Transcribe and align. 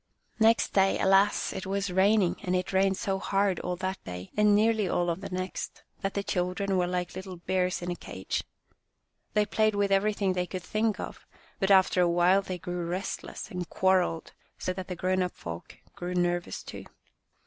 Next 0.39 0.73
day, 0.73 0.97
alas! 0.99 1.53
it 1.53 1.67
was 1.67 1.91
raining, 1.91 2.37
and 2.41 2.55
it 2.55 2.73
rained 2.73 2.97
so 2.97 3.19
hard 3.19 3.59
all 3.59 3.75
that 3.75 4.03
day, 4.03 4.31
and 4.35 4.55
nearly 4.55 4.87
all 4.89 5.11
of 5.11 5.21
the 5.21 5.29
next, 5.29 5.83
that 5.99 6.15
the 6.15 6.23
children 6.23 6.75
were 6.75 6.87
like 6.87 7.15
little 7.15 7.37
bears 7.37 7.83
in 7.83 7.91
a 7.91 7.95
cage. 7.95 8.43
They 9.35 9.45
played 9.45 9.75
with 9.75 9.91
everything 9.91 10.33
they 10.33 10.47
could 10.47 10.63
think 10.63 10.99
of, 10.99 11.27
but 11.59 11.69
after 11.69 12.01
awhile 12.01 12.41
they 12.41 12.57
grew 12.57 12.87
restless 12.87 13.51
and 13.51 13.69
quarrelled 13.69 14.33
so 14.57 14.73
that 14.73 14.87
the 14.87 14.95
grown 14.95 15.21
up 15.21 15.35
folk 15.35 15.77
grew 15.95 16.15
nervous, 16.15 16.63
too. 16.63 16.85